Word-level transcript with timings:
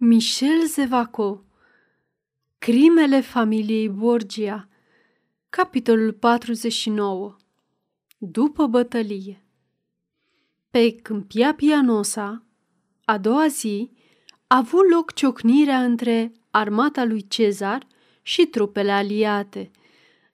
Michel 0.00 0.66
Zevaco. 0.66 1.44
Crimele 2.58 3.20
familiei 3.20 3.88
Borgia. 3.88 4.68
Capitolul 5.48 6.12
49 6.12 7.36
După 8.18 8.66
bătălie. 8.66 9.44
Pe 10.70 10.94
câmpia 10.94 11.54
Pianosa, 11.54 12.44
a 13.04 13.18
doua 13.18 13.46
zi, 13.46 13.90
a 14.46 14.56
avut 14.56 14.90
loc 14.90 15.12
ciocnirea 15.12 15.84
între 15.84 16.32
armata 16.50 17.04
lui 17.04 17.26
Cezar 17.28 17.86
și 18.22 18.46
trupele 18.46 18.92
aliate. 18.92 19.70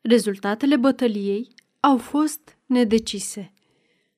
Rezultatele 0.01 0.77
bătăliei 0.77 1.55
au 1.81 1.99
fost 1.99 2.59
nedecise. 2.67 3.53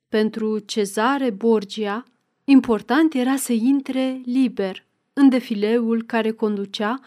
Pentru 0.09 0.59
Cezare 0.59 1.31
Borgia, 1.31 2.05
important 2.45 3.15
era 3.15 3.37
să 3.37 3.53
intre 3.53 4.21
liber 4.25 4.86
în 5.19 5.29
defileul 5.29 6.03
care 6.03 6.30
conducea 6.30 7.00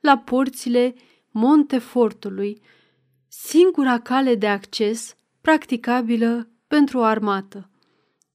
la 0.00 0.18
porțile 0.18 0.94
Montefortului, 1.30 2.60
singura 3.28 4.00
cale 4.00 4.34
de 4.34 4.46
acces 4.46 5.16
practicabilă 5.40 6.48
pentru 6.66 6.98
o 6.98 7.02
armată. 7.02 7.70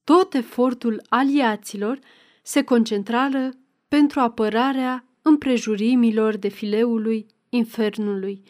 Tot 0.04 0.34
efortul 0.34 1.02
aliaților 1.08 1.98
se 2.42 2.62
concentrară 2.62 3.50
pentru 3.88 4.20
apărarea 4.20 5.04
împrejurimilor 5.22 6.36
defileului 6.36 7.26
infernului. 7.48 8.42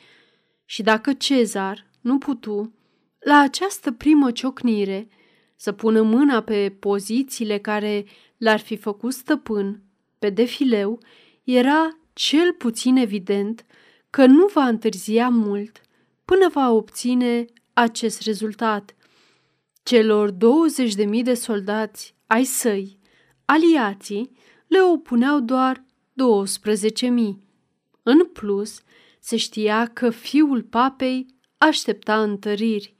Și 0.65 0.83
dacă 0.83 1.13
Cezar 1.13 1.87
nu 2.01 2.19
putu, 2.19 2.75
la 3.19 3.39
această 3.39 3.93
primă 3.93 4.31
ciocnire, 4.31 5.09
să 5.57 5.73
pună 5.73 6.03
mâna 6.03 6.41
pe 6.41 6.77
pozițiile 6.81 7.59
care 7.59 8.05
l-ar 8.37 8.59
fi 8.59 8.77
făcut 8.77 9.13
stăpân 9.13 9.83
pe 10.23 10.31
defileu, 10.31 11.01
era 11.45 11.89
cel 12.13 12.53
puțin 12.53 12.97
evident 12.97 13.65
că 14.11 14.27
nu 14.27 14.47
va 14.47 14.67
întârzia 14.67 15.29
mult 15.29 15.81
până 16.25 16.49
va 16.53 16.71
obține 16.71 17.45
acest 17.73 18.21
rezultat. 18.21 18.95
Celor 19.83 20.31
20.000 20.31 20.37
de 21.23 21.35
soldați 21.35 22.15
ai 22.27 22.45
săi, 22.45 22.99
aliații, 23.45 24.31
le 24.67 24.81
opuneau 24.81 25.41
doar 25.41 25.85
12.000. 25.85 25.87
În 28.03 28.25
plus, 28.33 28.81
se 29.21 29.37
știa 29.37 29.87
că 29.87 30.11
fiul 30.11 30.63
papei 30.63 31.27
aștepta 31.59 32.23
întăriri. 32.23 32.97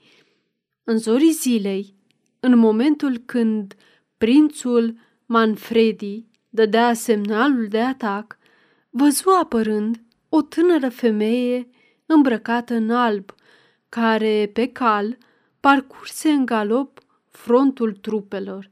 În 0.85 0.99
zorii 0.99 1.33
zilei, 1.33 1.95
în 2.41 2.59
momentul 2.59 3.19
când 3.19 3.75
prințul 4.19 4.99
Manfredi 5.27 6.31
dădea 6.55 6.93
semnalul 6.93 7.69
de 7.69 7.81
atac, 7.81 8.39
văzu 8.91 9.29
apărând 9.41 10.03
o 10.29 10.43
tânără 10.43 10.89
femeie 10.89 11.69
îmbrăcată 12.07 12.75
în 12.75 12.91
alb, 12.91 13.35
care, 13.89 14.51
pe 14.53 14.67
cal, 14.67 15.19
parcurse 15.61 16.31
în 16.31 16.45
galop 16.45 17.01
frontul 17.29 17.93
trupelor. 17.93 18.71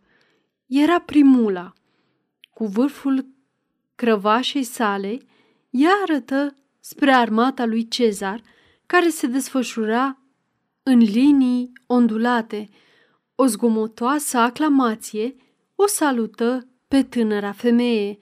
Era 0.66 1.00
primula. 1.00 1.72
Cu 2.50 2.66
vârful 2.66 3.26
crăvașei 3.94 4.62
sale, 4.62 5.18
ea 5.70 5.92
arătă 6.02 6.54
spre 6.80 7.12
armata 7.12 7.64
lui 7.64 7.88
Cezar, 7.88 8.40
care 8.86 9.08
se 9.08 9.26
desfășura 9.26 10.18
în 10.82 10.98
linii 10.98 11.72
ondulate. 11.86 12.68
O 13.34 13.46
zgomotoasă 13.46 14.38
aclamație 14.38 15.36
o 15.74 15.86
salută 15.86 16.68
pe 16.90 17.02
tânăra 17.02 17.52
femeie. 17.52 18.18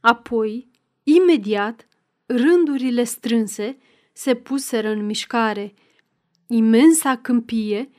Apoi, 0.00 0.70
imediat, 1.02 1.88
rândurile 2.26 3.04
strânse 3.04 3.78
se 4.12 4.34
puseră 4.34 4.88
în 4.88 5.06
mișcare. 5.06 5.74
Imensa 6.46 7.16
câmpie 7.16 7.90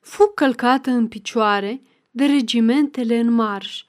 fu 0.00 0.32
călcată 0.34 0.90
în 0.90 1.08
picioare 1.08 1.82
de 2.10 2.24
regimentele 2.24 3.18
în 3.18 3.30
marș. 3.30 3.84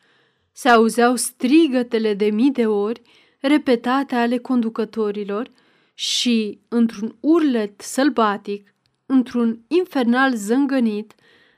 Se 0.52 0.70
auzeau 0.70 1.16
strigătele 1.16 2.14
de 2.14 2.30
mii 2.30 2.52
de 2.52 2.66
ori 2.66 3.02
repetate 3.40 4.16
ale 4.16 4.38
conducătorilor 4.38 5.52
și, 5.94 6.60
într-un 6.68 7.18
urlet 7.20 7.82
sălbatic, 7.82 8.74
într-un 9.06 9.60
infernal 9.68 10.36
zângănit, 10.36 11.14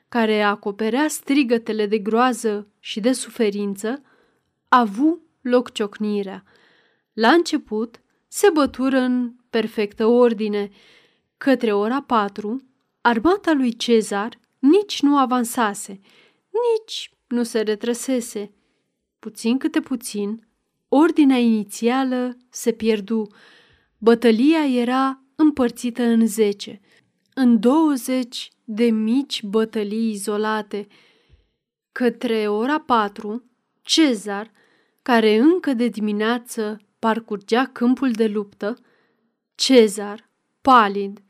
care 0.08 0.42
acoperea 0.42 1.08
strigătele 1.08 1.86
de 1.86 1.98
groază 1.98 2.66
și 2.78 3.00
de 3.00 3.12
suferință, 3.12 4.02
avu 4.72 5.20
loc 5.40 5.72
ciocnirea. 5.72 6.44
La 7.12 7.28
început 7.28 8.00
se 8.28 8.50
bătură 8.52 8.98
în 8.98 9.32
perfectă 9.50 10.06
ordine. 10.06 10.70
Către 11.36 11.72
ora 11.72 12.02
patru, 12.02 12.62
armata 13.00 13.52
lui 13.52 13.76
Cezar 13.76 14.38
nici 14.58 15.02
nu 15.02 15.18
avansase, 15.18 16.00
nici 16.50 17.12
nu 17.26 17.42
se 17.42 17.60
retrăsese. 17.60 18.52
Puțin 19.18 19.58
câte 19.58 19.80
puțin, 19.80 20.48
ordinea 20.88 21.38
inițială 21.38 22.36
se 22.48 22.72
pierdu. 22.72 23.26
Bătălia 23.98 24.66
era 24.66 25.22
împărțită 25.34 26.02
în 26.02 26.26
zece, 26.26 26.80
în 27.34 27.60
douăzeci 27.60 28.50
de 28.64 28.84
mici 28.84 29.42
bătălii 29.42 30.10
izolate. 30.10 30.86
Către 31.92 32.48
ora 32.48 32.80
patru, 32.80 33.49
Cezar 33.82 34.50
care 35.02 35.36
încă 35.36 35.72
de 35.72 35.88
dimineață 35.88 36.80
parcurgea 36.98 37.66
câmpul 37.66 38.10
de 38.10 38.26
luptă, 38.26 38.76
Cezar, 39.54 40.30
palid, 40.60 41.22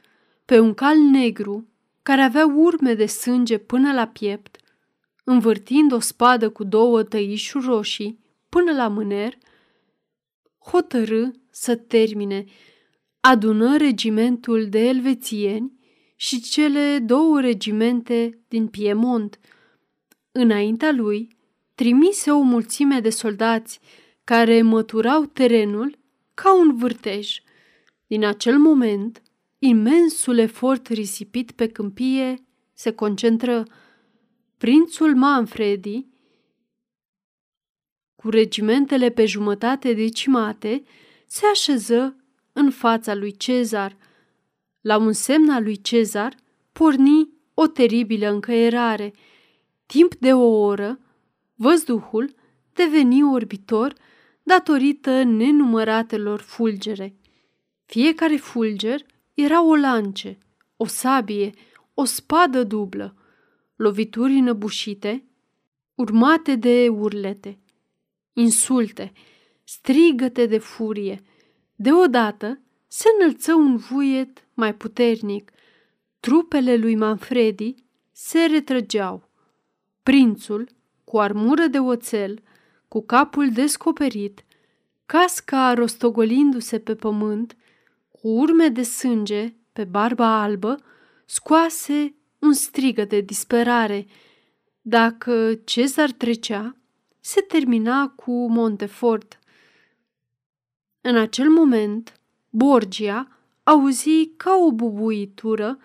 pe 0.44 0.58
un 0.58 0.74
cal 0.74 0.98
negru 0.98 1.68
care 2.02 2.20
avea 2.20 2.46
urme 2.46 2.94
de 2.94 3.06
sânge 3.06 3.58
până 3.58 3.92
la 3.92 4.06
piept, 4.06 4.56
învârtind 5.24 5.92
o 5.92 6.00
spadă 6.00 6.50
cu 6.50 6.64
două 6.64 7.02
tăișuri 7.02 7.64
roșii 7.64 8.18
până 8.48 8.72
la 8.72 8.88
mâner, 8.88 9.38
hotărâ 10.58 11.24
să 11.50 11.76
termine, 11.76 12.44
adună 13.20 13.76
regimentul 13.76 14.68
de 14.68 14.78
elvețieni 14.78 15.78
și 16.16 16.40
cele 16.40 16.98
două 16.98 17.40
regimente 17.40 18.38
din 18.48 18.68
Piemont. 18.68 19.38
Înaintea 20.32 20.92
lui, 20.92 21.36
trimise 21.80 22.30
o 22.30 22.40
mulțime 22.40 23.00
de 23.00 23.10
soldați 23.10 23.80
care 24.24 24.62
măturau 24.62 25.24
terenul 25.24 25.98
ca 26.34 26.58
un 26.58 26.76
vârtej. 26.76 27.40
Din 28.06 28.24
acel 28.24 28.58
moment, 28.58 29.22
imensul 29.58 30.38
efort 30.38 30.86
risipit 30.86 31.52
pe 31.52 31.68
câmpie 31.68 32.46
se 32.72 32.92
concentră. 32.92 33.64
Prințul 34.56 35.14
Manfredi, 35.16 36.06
cu 38.16 38.28
regimentele 38.30 39.10
pe 39.10 39.26
jumătate 39.26 39.92
decimate, 39.92 40.82
se 41.26 41.46
așeză 41.46 42.16
în 42.52 42.70
fața 42.70 43.14
lui 43.14 43.36
Cezar. 43.36 43.96
La 44.80 44.96
un 44.96 45.12
semn 45.12 45.50
al 45.50 45.62
lui 45.62 45.80
Cezar 45.80 46.36
porni 46.72 47.28
o 47.54 47.66
teribilă 47.66 48.28
încăierare. 48.28 49.12
Timp 49.86 50.14
de 50.14 50.32
o 50.32 50.60
oră, 50.60 50.98
văzduhul 51.60 52.34
deveni 52.72 53.22
orbitor 53.22 53.94
datorită 54.42 55.22
nenumăratelor 55.22 56.40
fulgere. 56.40 57.14
Fiecare 57.84 58.36
fulger 58.36 59.00
era 59.34 59.64
o 59.64 59.74
lance, 59.74 60.38
o 60.76 60.86
sabie, 60.86 61.50
o 61.94 62.04
spadă 62.04 62.62
dublă, 62.62 63.14
lovituri 63.76 64.32
înăbușite, 64.32 65.24
urmate 65.94 66.54
de 66.54 66.88
urlete, 66.88 67.58
insulte, 68.32 69.12
strigăte 69.64 70.46
de 70.46 70.58
furie. 70.58 71.22
Deodată 71.74 72.60
se 72.86 73.08
înălță 73.18 73.54
un 73.54 73.76
vuiet 73.76 74.46
mai 74.54 74.74
puternic. 74.74 75.52
Trupele 76.20 76.76
lui 76.76 76.94
Manfredi 76.94 77.74
se 78.12 78.44
retrăgeau. 78.44 79.28
Prințul, 80.02 80.78
cu 81.10 81.18
armură 81.18 81.66
de 81.66 81.78
oțel, 81.78 82.42
cu 82.88 83.02
capul 83.02 83.50
descoperit, 83.50 84.44
casca 85.06 85.74
rostogolindu-se 85.74 86.78
pe 86.78 86.94
pământ, 86.94 87.56
cu 88.10 88.28
urme 88.28 88.68
de 88.68 88.82
sânge 88.82 89.54
pe 89.72 89.84
barba 89.84 90.42
albă, 90.42 90.78
scoase 91.24 92.14
un 92.38 92.52
strigă 92.52 93.04
de 93.04 93.20
disperare. 93.20 94.06
Dacă 94.80 95.54
Cezar 95.64 96.10
trecea, 96.10 96.76
se 97.20 97.40
termina 97.40 98.08
cu 98.08 98.48
Montefort. 98.48 99.38
În 101.00 101.16
acel 101.16 101.48
moment, 101.48 102.20
Borgia 102.50 103.28
auzi 103.62 104.26
ca 104.36 104.54
o 104.66 104.72
bubuitură 104.72 105.78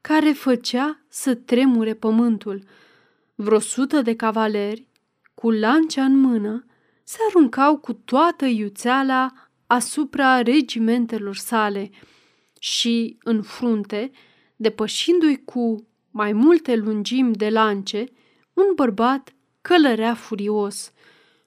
care 0.00 0.32
făcea 0.32 1.00
să 1.08 1.34
tremure 1.34 1.94
pământul– 1.94 2.62
vreo 3.42 3.58
sută 3.58 4.02
de 4.02 4.16
cavaleri, 4.16 4.86
cu 5.34 5.50
lancea 5.50 6.04
în 6.04 6.16
mână, 6.16 6.64
se 7.04 7.18
aruncau 7.28 7.78
cu 7.78 7.92
toată 7.92 8.44
iuțeala 8.44 9.32
asupra 9.66 10.42
regimentelor 10.42 11.36
sale 11.36 11.90
și, 12.58 13.18
în 13.22 13.42
frunte, 13.42 14.10
depășindu-i 14.56 15.44
cu 15.44 15.86
mai 16.10 16.32
multe 16.32 16.76
lungimi 16.76 17.34
de 17.34 17.48
lance, 17.48 18.04
un 18.52 18.64
bărbat 18.74 19.34
călărea 19.60 20.14
furios. 20.14 20.92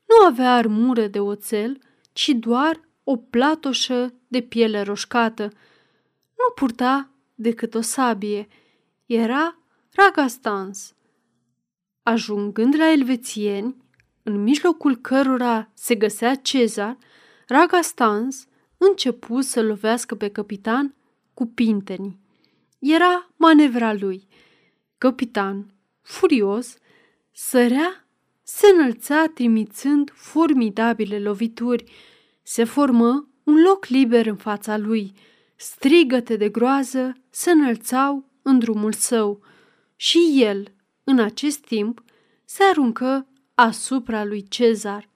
Nu 0.06 0.26
avea 0.26 0.54
armură 0.54 1.08
de 1.08 1.20
oțel, 1.20 1.80
ci 2.14 2.30
doar 2.30 2.80
o 3.04 3.16
platoșă 3.18 4.14
de 4.28 4.42
piele 4.42 4.82
roșcată. 4.82 5.44
Nu 6.38 6.54
purta 6.56 7.10
decât 7.36 7.74
o 7.76 7.82
sabie. 7.82 8.48
Era 9.06 9.60
Ragastans. 9.92 10.95
Ajungând 12.08 12.76
la 12.78 12.92
elvețieni, 12.92 13.76
în 14.24 14.44
mijlocul 14.44 14.96
cărora 14.96 15.70
se 15.74 15.96
găsea 15.96 16.36
Cezar, 16.36 16.98
Ragastans 17.48 18.48
începu 18.78 19.42
să 19.42 19.62
lovească 19.62 20.16
pe 20.16 20.30
capitan 20.30 20.96
cu 21.34 21.46
pintenii. 21.46 22.20
Era 22.80 23.30
manevra 23.36 23.94
lui. 23.94 24.28
Capitan, 24.98 25.74
furios, 26.02 26.78
sărea, 27.32 28.08
se 28.44 28.68
înălța 28.78 29.26
trimițând 29.34 30.12
formidabile 30.14 31.20
lovituri. 31.20 31.92
Se 32.44 32.64
formă 32.64 33.30
un 33.44 33.62
loc 33.62 33.86
liber 33.86 34.26
în 34.26 34.38
fața 34.38 34.78
lui. 34.78 35.14
Strigăte 35.56 36.36
de 36.36 36.50
groază 36.50 37.14
se 37.30 37.52
înălțau 37.52 38.30
în 38.42 38.60
drumul 38.60 38.94
său 38.94 39.42
și 39.96 40.34
el, 40.36 40.75
în 41.06 41.20
acest 41.20 41.60
timp, 41.60 42.04
se 42.46 42.64
aruncă 42.64 43.28
asupra 43.56 44.24
lui 44.24 44.48
Cezar. 44.48 45.10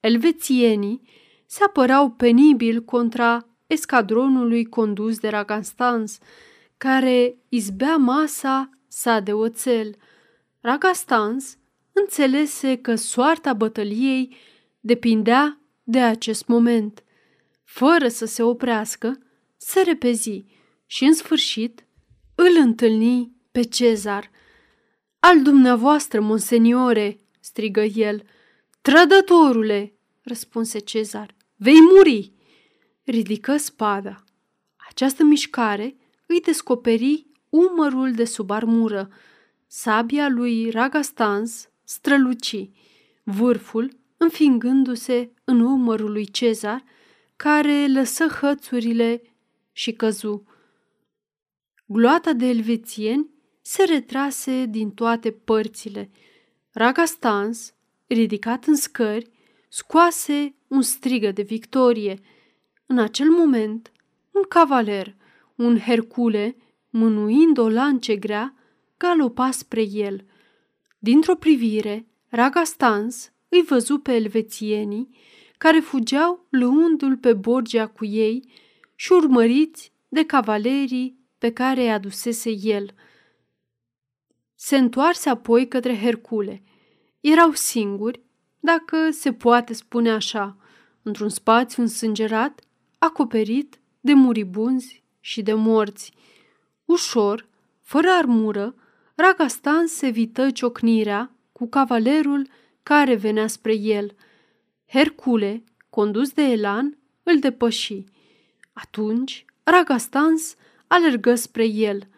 Elvețienii 0.00 1.00
se 1.46 1.64
apărau 1.64 2.10
penibil 2.10 2.82
contra 2.82 3.46
escadronului 3.66 4.64
condus 4.64 5.18
de 5.18 5.28
Ragastans, 5.28 6.18
care 6.76 7.36
izbea 7.48 7.96
masa 7.96 8.70
sa 8.88 9.20
de 9.20 9.32
oțel. 9.32 9.96
Ragastans 10.60 11.58
înțelese 11.92 12.76
că 12.76 12.94
soarta 12.94 13.52
bătăliei 13.52 14.36
depindea 14.80 15.60
de 15.82 16.00
acest 16.00 16.46
moment. 16.46 17.04
Fără 17.64 18.08
să 18.08 18.24
se 18.26 18.42
oprească, 18.42 19.18
se 19.56 19.80
repezi 19.80 20.44
și, 20.86 21.04
în 21.04 21.14
sfârșit, 21.14 21.84
îl 22.34 22.56
întâlni 22.60 23.32
pe 23.50 23.62
Cezar. 23.62 24.30
Al 25.20 25.42
dumneavoastră, 25.42 26.20
monseniore!" 26.20 27.18
strigă 27.40 27.82
el. 27.82 28.22
Trădătorule!" 28.80 29.94
răspunse 30.22 30.78
Cezar. 30.78 31.34
Vei 31.56 31.80
muri!" 31.80 32.32
Ridică 33.04 33.56
spada. 33.56 34.24
Această 34.88 35.24
mișcare 35.24 35.96
îi 36.26 36.40
descoperi 36.40 37.26
umărul 37.48 38.12
de 38.12 38.24
sub 38.24 38.50
armură. 38.50 39.08
Sabia 39.66 40.28
lui 40.28 40.70
Ragastans 40.70 41.68
străluci, 41.84 42.70
vârful 43.22 43.98
înfingându-se 44.16 45.32
în 45.44 45.60
umărul 45.60 46.10
lui 46.10 46.26
Cezar, 46.26 46.84
care 47.36 47.86
lăsă 47.86 48.26
hățurile 48.26 49.22
și 49.72 49.92
căzu. 49.92 50.44
Gloata 51.86 52.32
de 52.32 52.46
elvețieni 52.46 53.28
se 53.60 53.84
retrase 53.84 54.66
din 54.66 54.90
toate 54.90 55.30
părțile. 55.30 56.10
Ragastans, 56.72 57.74
ridicat 58.06 58.64
în 58.64 58.74
scări, 58.74 59.30
scoase 59.68 60.54
un 60.66 60.82
strigă 60.82 61.30
de 61.30 61.42
victorie. 61.42 62.18
În 62.86 62.98
acel 62.98 63.28
moment, 63.28 63.92
un 64.30 64.42
cavaler, 64.48 65.14
un 65.54 65.78
Hercule, 65.78 66.56
mânuind 66.90 67.58
o 67.58 67.68
lance 67.68 68.16
grea, 68.16 68.54
galopa 68.96 69.50
spre 69.50 69.82
el. 69.82 70.24
Dintr-o 70.98 71.34
privire, 71.34 72.06
Ragastans 72.28 73.32
îi 73.48 73.62
văzu 73.62 73.98
pe 73.98 74.12
elvețienii 74.12 75.08
care 75.58 75.80
fugeau 75.80 76.46
luându-l 76.50 77.16
pe 77.16 77.32
Borgia 77.32 77.86
cu 77.86 78.04
ei 78.04 78.52
și 78.94 79.12
urmăriți 79.12 79.92
de 80.08 80.24
cavalerii 80.24 81.18
pe 81.38 81.52
care 81.52 81.82
i 81.82 81.90
adusese 81.90 82.50
el. 82.62 82.94
Se 84.62 84.76
întoarse 84.76 85.28
apoi 85.28 85.68
către 85.68 85.98
Hercule. 85.98 86.62
Erau 87.20 87.52
singuri, 87.52 88.20
dacă 88.58 89.10
se 89.10 89.32
poate 89.32 89.72
spune 89.72 90.10
așa, 90.10 90.56
într-un 91.02 91.28
spațiu 91.28 91.82
însângerat, 91.82 92.60
acoperit 92.98 93.78
de 94.00 94.12
muribunzi 94.12 95.02
și 95.20 95.42
de 95.42 95.52
morți. 95.52 96.12
Ușor, 96.84 97.48
fără 97.80 98.10
armură, 98.10 98.74
Ragastan 99.14 99.86
se 99.86 100.08
vită 100.08 100.50
ciocnirea 100.50 101.30
cu 101.52 101.68
cavalerul 101.68 102.48
care 102.82 103.14
venea 103.14 103.46
spre 103.46 103.74
el. 103.74 104.14
Hercule, 104.86 105.64
condus 105.90 106.30
de 106.32 106.42
Elan, 106.42 106.98
îl 107.22 107.38
depăși. 107.38 108.04
Atunci, 108.72 109.44
Ragastans 109.62 110.54
alergă 110.86 111.34
spre 111.34 111.64
el. 111.64 112.08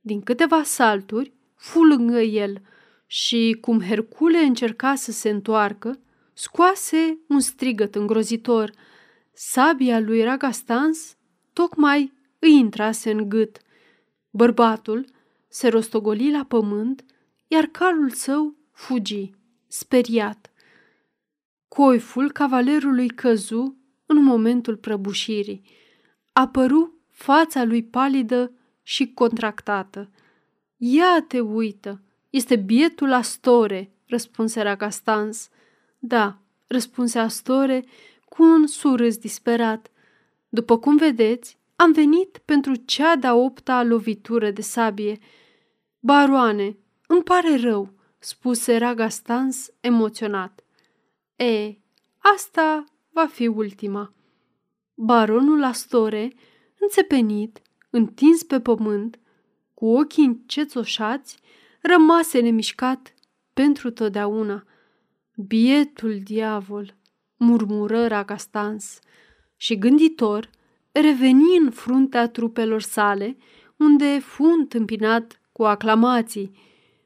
Din 0.00 0.22
câteva 0.22 0.62
salturi, 0.62 1.32
fu 1.64 1.82
lângă 1.82 2.20
el 2.20 2.60
și, 3.06 3.58
cum 3.60 3.80
Hercule 3.80 4.38
încerca 4.38 4.94
să 4.94 5.12
se 5.12 5.28
întoarcă, 5.28 6.00
scoase 6.32 7.18
un 7.28 7.40
strigăt 7.40 7.94
îngrozitor. 7.94 8.70
Sabia 9.32 10.00
lui 10.00 10.22
Ragastans 10.22 11.16
tocmai 11.52 12.12
îi 12.38 12.52
intrase 12.52 13.10
în 13.10 13.28
gât. 13.28 13.58
Bărbatul 14.30 15.04
se 15.48 15.68
rostogoli 15.68 16.30
la 16.30 16.44
pământ, 16.44 17.04
iar 17.46 17.64
calul 17.64 18.10
său 18.10 18.54
fugi, 18.72 19.30
speriat. 19.66 20.50
Coiful 21.68 22.32
cavalerului 22.32 23.08
căzu 23.08 23.76
în 24.06 24.22
momentul 24.22 24.76
prăbușirii. 24.76 25.62
Apăru 26.32 26.98
fața 27.10 27.64
lui 27.64 27.84
palidă 27.84 28.52
și 28.82 29.12
contractată. 29.12 30.10
Ia 30.86 31.24
te 31.28 31.40
uită, 31.40 32.02
este 32.30 32.56
bietul 32.56 33.12
Astore, 33.12 33.92
răspunse 34.06 34.62
Ragastans. 34.62 35.48
Da, 35.98 36.38
răspunse 36.66 37.18
Astore 37.18 37.84
cu 38.24 38.42
un 38.42 38.66
surâs 38.66 39.16
disperat. 39.16 39.90
După 40.48 40.78
cum 40.78 40.96
vedeți, 40.96 41.58
am 41.76 41.92
venit 41.92 42.40
pentru 42.44 42.74
cea 42.74 43.16
de-a 43.16 43.34
opta 43.34 43.82
lovitură 43.82 44.50
de 44.50 44.60
sabie. 44.62 45.18
Baroane, 46.00 46.76
îmi 47.06 47.22
pare 47.22 47.56
rău, 47.56 47.92
spuse 48.18 48.76
Ragastans 48.76 49.70
emoționat. 49.80 50.64
E, 51.36 51.74
asta 52.18 52.84
va 53.10 53.26
fi 53.26 53.46
ultima. 53.46 54.12
Baronul 54.94 55.62
Astore, 55.62 56.32
înțepenit, 56.78 57.62
întins 57.90 58.42
pe 58.42 58.60
pământ, 58.60 59.18
cu 59.84 59.90
ochii 59.90 60.24
încețoșați, 60.24 61.38
rămase 61.80 62.40
nemișcat 62.40 63.14
pentru 63.54 63.90
totdeauna. 63.90 64.64
Bietul 65.34 66.18
diavol, 66.22 66.96
murmură 67.36 68.06
Ragastans 68.06 68.98
și 69.56 69.78
gânditor 69.78 70.50
reveni 70.92 71.56
în 71.60 71.70
fruntea 71.70 72.28
trupelor 72.28 72.80
sale, 72.82 73.36
unde 73.76 74.18
fu 74.18 74.44
întâmpinat 74.44 75.40
cu 75.52 75.64
aclamații. 75.64 76.58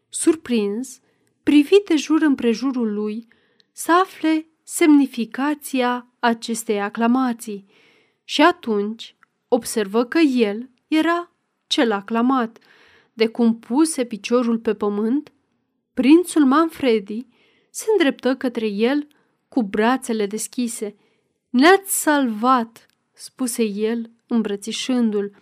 Surprins, 0.08 1.00
privi 1.42 1.76
de 1.88 1.96
jur 1.96 2.22
împrejurul 2.22 2.92
lui 2.92 3.28
să 3.72 3.92
afle 3.92 4.46
semnificația 4.62 6.06
acestei 6.18 6.80
aclamații 6.80 7.66
și 8.24 8.42
atunci 8.42 9.16
observă 9.48 10.04
că 10.04 10.18
el 10.18 10.70
era 10.88 11.32
cel 11.68 11.92
aclamat. 11.92 12.58
De 13.12 13.26
cum 13.26 13.58
puse 13.58 14.04
piciorul 14.04 14.58
pe 14.58 14.74
pământ, 14.74 15.32
prințul 15.94 16.44
Manfredi 16.44 17.26
se 17.70 17.84
îndreptă 17.90 18.36
către 18.36 18.66
el 18.66 19.06
cu 19.48 19.62
brațele 19.62 20.26
deschise. 20.26 20.96
Ne-ați 21.50 22.00
salvat, 22.02 22.86
spuse 23.12 23.64
el, 23.64 24.10
îmbrățișându-l. 24.26 25.34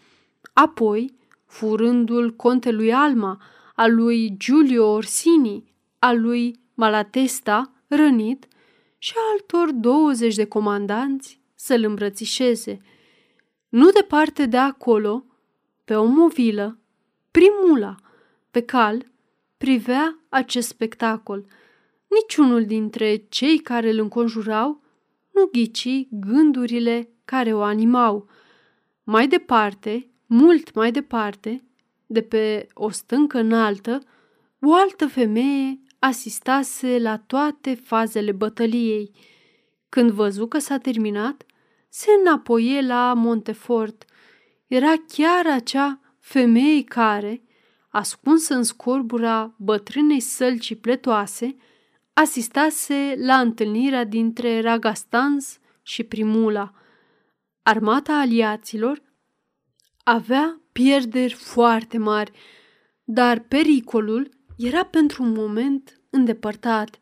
Apoi, 0.53 1.15
furândul 1.47 2.35
contelui 2.35 2.93
Alma, 2.93 3.43
al 3.75 3.95
lui 3.95 4.35
Giulio 4.37 4.91
Orsini, 4.91 5.65
al 5.99 6.21
lui 6.21 6.61
Malatesta, 6.75 7.73
rănit, 7.87 8.47
și 8.99 9.15
altor 9.33 9.73
douăzeci 9.73 10.35
de 10.35 10.45
comandanți 10.45 11.41
să-l 11.55 11.85
îmbrățișeze. 11.85 12.81
Nu 13.69 13.91
departe 13.91 14.47
de 14.47 14.57
acolo, 14.57 15.25
pe 15.87 15.95
o 15.95 16.05
movilă, 16.05 16.79
primula, 17.31 17.95
pe 18.51 18.61
cal, 18.61 19.07
privea 19.57 20.19
acest 20.29 20.69
spectacol. 20.69 21.47
niciunul 22.09 22.65
dintre 22.65 23.17
cei 23.29 23.59
care 23.59 23.91
îl 23.91 23.99
înconjurau 23.99 24.83
nu 25.33 25.49
ghici 25.53 26.09
gândurile 26.11 27.09
care 27.25 27.55
o 27.55 27.63
animau. 27.63 28.29
Mai 29.05 29.29
departe, 29.29 30.11
mult 30.27 30.75
mai 30.75 30.91
departe, 30.93 31.65
de 32.07 32.23
pe 32.23 32.67
o 32.75 32.91
stâncă 32.91 33.39
înaltă, 33.39 34.01
o 34.61 34.75
altă 34.75 35.07
femeie 35.07 35.81
asistase 35.99 36.99
la 36.99 37.19
toate 37.19 37.75
fazele 37.75 38.33
bătăliei. 38.33 39.11
Când 39.89 40.11
văzu 40.11 40.47
că 40.47 40.59
s-a 40.59 40.79
terminat, 40.79 41.47
se 41.89 42.11
înapoie 42.21 42.81
la 42.81 43.13
Montefort. 43.17 44.05
Era 44.67 44.95
chiar 45.09 45.47
acea 45.47 46.01
femeie 46.19 46.83
care, 46.83 47.43
ascunsă 47.89 48.55
în 48.55 48.63
scorbura 48.63 49.55
bătrânei 49.59 50.21
sălci 50.21 50.75
pletoase, 50.75 51.57
asistase 52.13 53.15
la 53.19 53.41
întâlnirea 53.41 54.05
dintre 54.05 54.61
Ragastans 54.61 55.59
și 55.83 56.03
Primula. 56.03 56.73
Armata 57.63 58.19
aliaților 58.19 59.03
avea 60.05 60.61
pierderi 60.73 61.35
foarte 61.35 61.99
mari, 61.99 62.33
dar 63.05 63.39
pericolul 63.39 64.29
era 64.57 64.85
pentru 64.85 65.23
un 65.23 65.33
moment 65.33 66.01
îndepărtat. 66.11 66.99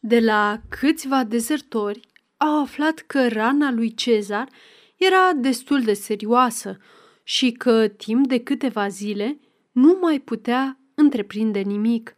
De 0.00 0.20
la 0.20 0.60
câțiva 0.68 1.24
dezertori 1.24 2.00
au 2.36 2.60
aflat 2.60 2.98
că 2.98 3.28
rana 3.28 3.70
lui 3.70 3.94
Cezar 3.94 4.48
era 4.96 5.32
destul 5.34 5.82
de 5.82 5.92
serioasă 5.92 6.78
și 7.28 7.52
că 7.52 7.88
timp 7.88 8.26
de 8.26 8.38
câteva 8.38 8.88
zile 8.88 9.40
nu 9.72 9.98
mai 10.00 10.18
putea 10.18 10.80
întreprinde 10.94 11.60
nimic. 11.60 12.16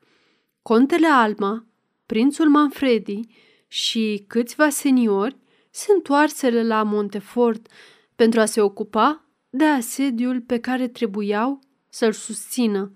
Contele 0.63 1.07
Alma, 1.07 1.67
prințul 2.07 2.49
Manfredi 2.49 3.21
și 3.67 4.25
câțiva 4.27 4.69
seniori 4.69 5.37
se 5.71 5.93
întoarseră 5.93 6.63
la 6.63 6.83
Montefort 6.83 7.67
pentru 8.15 8.41
a 8.41 8.45
se 8.45 8.61
ocupa 8.61 9.25
de 9.49 9.65
asediul 9.65 10.41
pe 10.41 10.59
care 10.59 10.89
trebuiau 10.89 11.61
să-l 11.89 12.13
susțină. 12.13 12.93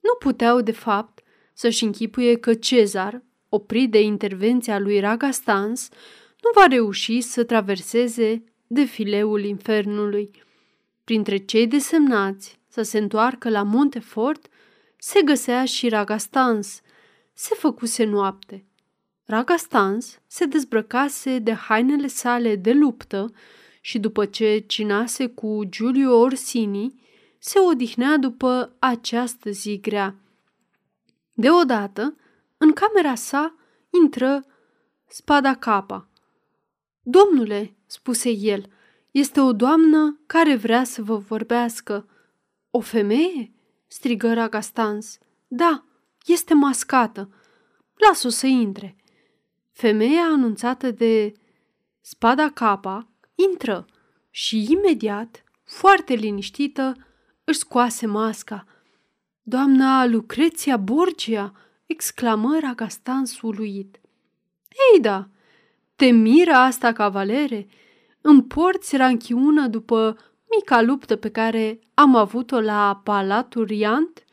Nu 0.00 0.14
puteau, 0.18 0.60
de 0.60 0.72
fapt, 0.72 1.22
să-și 1.52 1.84
închipuie 1.84 2.36
că 2.36 2.54
Cezar, 2.54 3.22
oprit 3.48 3.90
de 3.90 4.00
intervenția 4.00 4.78
lui 4.78 5.00
Ragastans, 5.00 5.88
nu 6.42 6.50
va 6.60 6.66
reuși 6.66 7.20
să 7.20 7.44
traverseze 7.44 8.44
defileul 8.66 9.44
infernului. 9.44 10.50
Printre 11.04 11.36
cei 11.36 11.66
desemnați 11.66 12.60
să 12.68 12.82
se 12.82 12.98
întoarcă 12.98 13.48
la 13.48 13.62
Montefort 13.62 14.46
se 14.98 15.22
găsea 15.22 15.64
și 15.64 15.88
Ragastans. 15.88 16.80
Se 17.32 17.54
făcuse 17.54 18.04
noapte. 18.04 18.66
Ragastans 19.24 20.20
se 20.26 20.44
dezbrăcase 20.44 21.38
de 21.38 21.52
hainele 21.52 22.06
sale 22.06 22.56
de 22.56 22.72
luptă 22.72 23.32
și 23.80 23.98
după 23.98 24.24
ce 24.24 24.64
cinase 24.66 25.26
cu 25.26 25.62
Giulio 25.64 26.18
Orsini, 26.18 27.00
se 27.38 27.58
odihnea 27.58 28.16
după 28.16 28.76
această 28.78 29.50
zi 29.50 29.80
grea. 29.80 30.16
Deodată, 31.32 32.16
în 32.56 32.72
camera 32.72 33.14
sa, 33.14 33.54
intră 33.90 34.44
spada 35.08 35.54
capa. 35.54 36.08
Domnule, 37.02 37.76
spuse 37.86 38.30
el, 38.30 38.66
este 39.12 39.40
o 39.40 39.52
doamnă 39.52 40.20
care 40.26 40.56
vrea 40.56 40.84
să 40.84 41.02
vă 41.02 41.16
vorbească. 41.16 42.06
O 42.70 42.80
femeie? 42.80 43.52
strigă 43.86 44.32
Ragastans. 44.32 45.18
Da, 45.48 45.84
este 46.26 46.54
mascată. 46.54 47.34
Las-o 47.94 48.28
să 48.28 48.46
intre. 48.46 48.96
Femeia 49.70 50.22
anunțată 50.22 50.90
de 50.90 51.32
spada 52.00 52.50
capa 52.50 53.08
intră 53.34 53.86
și 54.30 54.66
imediat, 54.70 55.44
foarte 55.64 56.14
liniștită, 56.14 57.06
își 57.44 57.58
scoase 57.58 58.06
masca. 58.06 58.66
Doamna 59.42 60.06
Lucreția 60.06 60.76
Borgia!" 60.76 61.52
exclamă 61.86 62.58
Ragastans 62.60 63.40
uluit. 63.40 64.00
Ei 64.92 65.00
da, 65.00 65.28
te 65.96 66.06
miră 66.10 66.52
asta, 66.52 66.92
cavalere? 66.92 67.66
Îmi 68.22 68.42
porți 68.42 68.96
ranchiună 68.96 69.66
după 69.66 70.16
mica 70.56 70.82
luptă 70.82 71.16
pe 71.16 71.30
care 71.30 71.78
am 71.94 72.16
avut-o 72.16 72.60
la 72.60 73.00
Palatul 73.04 73.64
Riant? 73.64 74.24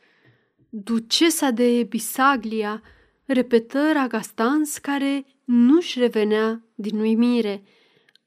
Ducesa 0.68 1.50
de 1.50 1.86
Bisaglia, 1.88 2.82
repetă 3.24 3.92
Ragastans, 3.92 4.78
care 4.78 5.26
nu-și 5.44 5.98
revenea 5.98 6.64
din 6.74 6.98
uimire. 6.98 7.62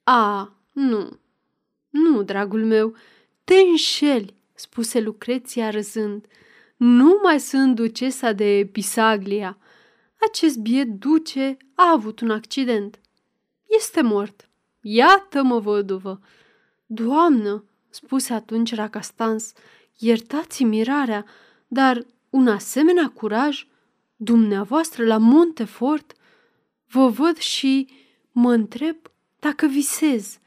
A, 0.04 0.56
nu, 0.72 1.20
nu, 1.90 2.24
dragul 2.24 2.66
meu, 2.66 2.96
te 3.44 3.56
înșeli, 3.56 4.36
spuse 4.54 5.00
Lucreția 5.00 5.70
râzând. 5.70 6.26
Nu 6.78 7.20
mai 7.24 7.40
sunt 7.40 7.76
ducesa 7.76 8.32
de 8.32 8.70
Bisaglia. 8.72 9.58
Acest 10.30 10.58
biet 10.58 10.88
duce 10.88 11.58
a 11.74 11.92
avut 11.92 12.20
un 12.20 12.30
accident. 12.30 13.00
Este 13.68 14.02
mort. 14.02 14.48
Iată-mă, 14.86 15.60
văduvă. 15.60 16.20
Doamnă, 16.86 17.64
spuse 17.90 18.34
atunci 18.34 18.76
Racastans, 18.76 19.54
iertați 19.98 20.64
mirarea, 20.64 21.26
dar 21.68 22.06
un 22.30 22.48
asemenea 22.48 23.10
curaj, 23.10 23.68
dumneavoastră 24.16 25.06
la 25.06 25.18
Montefort, 25.18 26.14
vă 26.88 27.08
văd 27.08 27.38
și 27.38 27.90
mă 28.32 28.52
întreb 28.52 28.96
dacă 29.40 29.66
visez. 29.66 30.40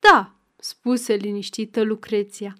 Da, 0.00 0.34
spuse 0.56 1.14
liniștită 1.14 1.82
Lucreția. 1.82 2.56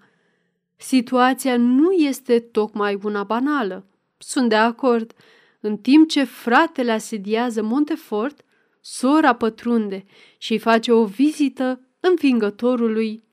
Situația 0.77 1.57
nu 1.57 1.93
este 1.93 2.41
tocmai 2.41 2.99
una 3.03 3.23
banală. 3.23 3.87
Sunt 4.19 4.49
de 4.49 4.55
acord. 4.55 5.13
În 5.61 5.77
timp 5.77 6.09
ce 6.09 6.25
fratele 6.25 6.93
asediază 6.93 7.63
Montefort, 7.63 8.45
sora 8.89 9.35
pătrunde 9.35 10.05
și 10.39 10.53
îi 10.53 10.59
face 10.59 10.93
o 10.93 11.05
vizită 11.05 11.81
învingătorului 12.01 13.25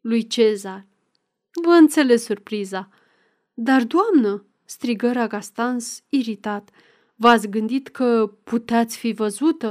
lui 0.00 0.26
Cezar. 0.26 0.86
Vă 1.64 1.70
înțeles 1.70 2.24
surpriza. 2.24 2.88
Dar, 3.54 3.84
doamnă, 3.84 4.46
strigă 4.64 5.12
Ragastans 5.12 6.02
iritat, 6.08 6.70
v-ați 7.14 7.48
gândit 7.48 7.88
că 7.88 8.32
puteați 8.44 8.96
fi 8.96 9.12
văzută? 9.12 9.66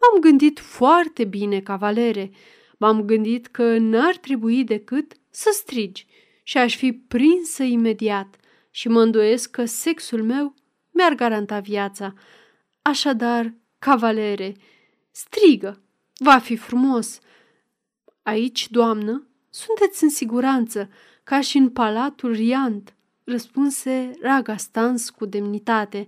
M-am 0.00 0.20
gândit 0.20 0.58
foarte 0.58 1.24
bine, 1.24 1.60
cavalere. 1.60 2.30
M-am 2.76 3.02
gândit 3.02 3.46
că 3.46 3.78
n-ar 3.78 4.16
trebui 4.16 4.64
decât 4.64 5.12
să 5.30 5.48
strigi 5.52 6.06
și 6.42 6.58
aș 6.58 6.76
fi 6.76 6.92
prinsă 6.92 7.62
imediat 7.62 8.36
și 8.70 8.88
mă 8.88 9.00
îndoiesc 9.00 9.50
că 9.50 9.64
sexul 9.64 10.22
meu 10.22 10.54
mi-ar 10.90 11.14
garanta 11.14 11.60
viața. 11.60 12.14
Așadar, 12.82 13.54
cavalere, 13.78 14.56
strigă, 15.10 15.82
va 16.18 16.38
fi 16.38 16.56
frumos. 16.56 17.18
Aici, 18.22 18.70
doamnă, 18.70 19.26
sunteți 19.50 20.02
în 20.02 20.10
siguranță, 20.10 20.88
ca 21.24 21.40
și 21.40 21.56
în 21.56 21.70
palatul 21.70 22.32
Riant, 22.32 22.94
răspunse 23.24 24.10
Ragastans 24.22 25.10
cu 25.10 25.26
demnitate. 25.26 26.06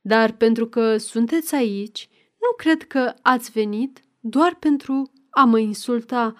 Dar 0.00 0.32
pentru 0.32 0.66
că 0.66 0.96
sunteți 0.96 1.54
aici, 1.54 2.08
nu 2.40 2.56
cred 2.56 2.82
că 2.82 3.14
ați 3.22 3.50
venit 3.50 4.00
doar 4.20 4.54
pentru 4.54 5.12
a 5.30 5.44
mă 5.44 5.58
insulta. 5.58 6.34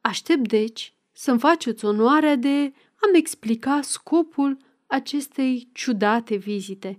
Aștept, 0.00 0.48
deci, 0.48 0.94
să-mi 1.12 1.38
faceți 1.38 1.84
onoarea 1.84 2.36
de 2.36 2.72
a-mi 3.00 3.18
explica 3.18 3.80
scopul 3.82 4.56
acestei 4.86 5.68
ciudate 5.72 6.36
vizite. 6.36 6.98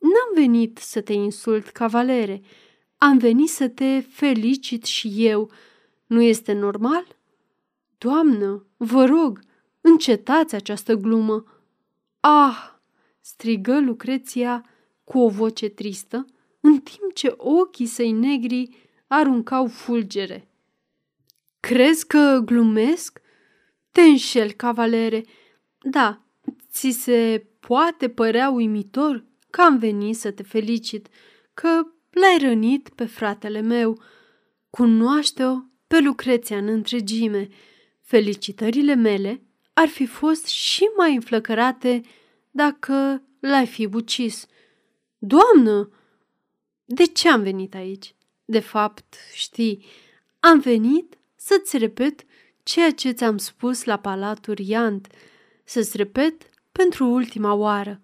N-am 0.00 0.34
venit 0.34 0.78
să 0.78 1.00
te 1.00 1.12
insult, 1.12 1.68
cavalere, 1.68 2.42
am 2.96 3.18
venit 3.18 3.48
să 3.48 3.68
te 3.68 4.00
felicit 4.00 4.84
și 4.84 5.26
eu. 5.26 5.50
Nu 6.06 6.22
este 6.22 6.52
normal? 6.52 7.16
Doamnă, 7.98 8.66
vă 8.76 9.04
rog, 9.04 9.40
încetați 9.80 10.54
această 10.54 10.94
glumă. 10.94 11.44
Ah! 12.20 12.70
strigă 13.20 13.80
Lucreția 13.80 14.64
cu 15.04 15.18
o 15.18 15.28
voce 15.28 15.68
tristă, 15.68 16.24
în 16.60 16.78
timp 16.78 17.12
ce 17.14 17.34
ochii 17.36 17.86
săi 17.86 18.12
negri 18.12 18.76
aruncau 19.06 19.66
fulgere. 19.66 20.48
Crezi 21.60 22.06
că 22.06 22.42
glumesc? 22.44 23.20
Te 23.92 24.00
înșel, 24.00 24.52
cavalere. 24.52 25.24
Da, 25.82 26.20
ți 26.70 26.90
se 26.90 27.46
poate 27.60 28.08
părea 28.08 28.50
uimitor 28.50 29.24
că 29.50 29.60
am 29.60 29.78
venit 29.78 30.16
să 30.16 30.30
te 30.30 30.42
felicit, 30.42 31.08
că 31.54 31.68
l-ai 32.10 32.38
rănit 32.40 32.88
pe 32.88 33.04
fratele 33.04 33.60
meu. 33.60 34.02
Cunoaște-o 34.70 35.56
pe 35.86 36.00
Lucreția 36.00 36.56
în 36.56 36.68
întregime. 36.68 37.48
Felicitările 38.00 38.94
mele 38.94 39.42
ar 39.72 39.88
fi 39.88 40.06
fost 40.06 40.46
și 40.46 40.90
mai 40.96 41.14
înflăcărate 41.14 42.00
dacă 42.50 43.22
l-ai 43.40 43.66
fi 43.66 43.88
ucis. 43.92 44.46
Doamnă, 45.18 45.90
de 46.84 47.04
ce 47.04 47.28
am 47.28 47.42
venit 47.42 47.74
aici? 47.74 48.14
De 48.44 48.60
fapt, 48.60 49.14
știi, 49.34 49.84
am 50.40 50.60
venit 50.60 51.18
să-ți 51.36 51.78
repet 51.78 52.24
ceea 52.62 52.90
ce 52.90 53.10
ți-am 53.10 53.36
spus 53.36 53.84
la 53.84 53.98
Palatul 53.98 54.58
Iant, 54.58 55.06
să-ți 55.64 55.96
repet 55.96 56.50
pentru 56.72 57.06
ultima 57.08 57.54
oară. 57.54 58.00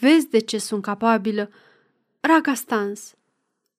Vezi 0.00 0.28
de 0.28 0.38
ce 0.38 0.58
sunt 0.58 0.82
capabilă. 0.82 1.50
Ragastans, 2.20 3.14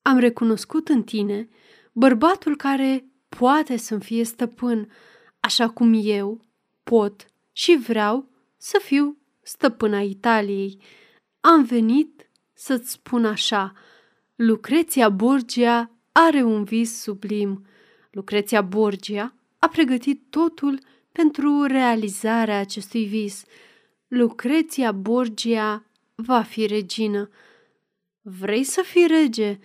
am 0.01 0.17
recunoscut 0.17 0.87
în 0.87 1.03
tine 1.03 1.49
bărbatul 1.91 2.55
care 2.55 3.05
poate 3.29 3.77
să-mi 3.77 4.01
fie 4.01 4.23
stăpân, 4.23 4.91
așa 5.39 5.69
cum 5.69 5.99
eu 6.03 6.41
pot 6.83 7.25
și 7.51 7.77
vreau 7.77 8.29
să 8.57 8.79
fiu 8.83 9.17
stăpâna 9.41 9.99
Italiei. 9.99 10.81
Am 11.39 11.63
venit 11.63 12.29
să-ți 12.53 12.91
spun 12.91 13.25
așa, 13.25 13.73
Lucreția 14.35 15.09
Borgia 15.09 15.91
are 16.11 16.43
un 16.43 16.63
vis 16.63 17.01
sublim. 17.01 17.65
Lucreția 18.11 18.61
Borgia 18.61 19.33
a 19.59 19.67
pregătit 19.67 20.21
totul 20.29 20.79
pentru 21.11 21.63
realizarea 21.63 22.59
acestui 22.59 23.05
vis. 23.05 23.43
Lucreția 24.07 24.91
Borgia 24.91 25.86
va 26.23 26.41
fi 26.41 26.65
regină. 26.65 27.29
Vrei 28.21 28.63
să 28.63 28.81
fii 28.81 29.07
rege? 29.07 29.59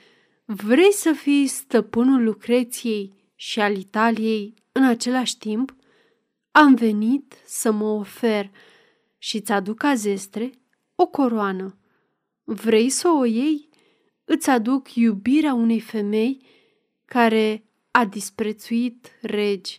Vrei 0.45 0.93
să 0.93 1.13
fii 1.13 1.47
stăpânul 1.47 2.23
Lucreției 2.23 3.15
și 3.35 3.61
al 3.61 3.77
Italiei 3.77 4.55
în 4.73 4.85
același 4.85 5.39
timp? 5.39 5.77
Am 6.51 6.75
venit 6.75 7.35
să 7.45 7.71
mă 7.71 7.85
ofer 7.85 8.51
și 9.19 9.41
ți 9.41 9.53
aduc 9.53 9.77
ca 9.79 9.95
zestre 9.95 10.51
o 10.95 11.07
coroană. 11.07 11.79
Vrei 12.45 12.89
să 12.89 13.09
o 13.09 13.25
iei? 13.25 13.69
Îți 14.25 14.51
aduc 14.51 14.95
iubirea 14.95 15.55
unei 15.55 15.81
femei 15.81 16.47
care 17.05 17.65
a 17.91 18.05
disprețuit 18.05 19.11
regi. 19.21 19.79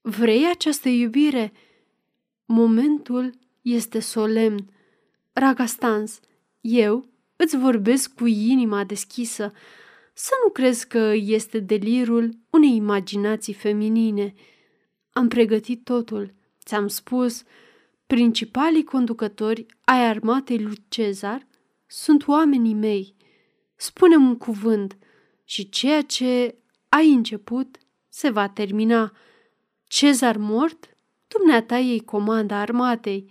Vrei 0.00 0.46
această 0.46 0.88
iubire? 0.88 1.52
Momentul 2.44 3.30
este 3.60 4.00
solemn. 4.00 4.70
Ragastans, 5.32 6.20
eu 6.60 7.06
îți 7.36 7.56
vorbesc 7.56 8.14
cu 8.14 8.26
inima 8.26 8.84
deschisă. 8.84 9.52
Să 10.12 10.30
nu 10.44 10.50
crezi 10.50 10.86
că 10.86 11.12
este 11.14 11.58
delirul 11.58 12.30
unei 12.50 12.76
imaginații 12.76 13.52
feminine. 13.52 14.34
Am 15.12 15.28
pregătit 15.28 15.84
totul. 15.84 16.34
Ți-am 16.64 16.88
spus, 16.88 17.42
principalii 18.06 18.84
conducători 18.84 19.66
ai 19.84 20.08
armatei 20.08 20.58
lui 20.58 20.84
Cezar 20.88 21.46
sunt 21.86 22.26
oamenii 22.26 22.74
mei. 22.74 23.14
Spune-mi 23.76 24.26
un 24.26 24.36
cuvânt 24.36 24.96
și 25.44 25.68
ceea 25.68 26.02
ce 26.02 26.54
ai 26.88 27.12
început 27.12 27.76
se 28.08 28.30
va 28.30 28.48
termina. 28.48 29.12
Cezar 29.84 30.36
mort, 30.36 30.96
dumneata 31.26 31.78
ei 31.78 32.00
comanda 32.00 32.60
armatei. 32.60 33.30